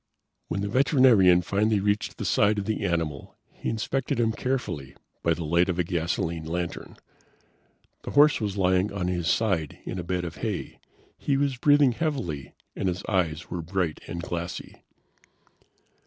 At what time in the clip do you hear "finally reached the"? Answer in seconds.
1.43-2.25